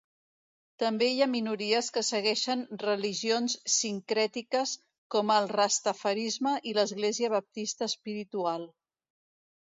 [0.83, 4.73] També hi ha minories que segueixen religions sincrètiques
[5.17, 8.65] com el rastafarisme i l'església baptista espiritual.